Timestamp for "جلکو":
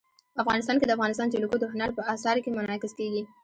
1.33-1.55